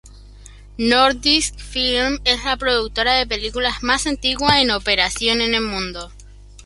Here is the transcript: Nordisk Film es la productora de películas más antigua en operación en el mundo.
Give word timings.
Nordisk 0.79 1.59
Film 1.59 2.17
es 2.25 2.43
la 2.43 2.57
productora 2.57 3.13
de 3.13 3.27
películas 3.27 3.83
más 3.83 4.07
antigua 4.07 4.59
en 4.59 4.71
operación 4.71 5.41
en 5.41 5.53
el 5.53 5.61
mundo. 5.61 6.11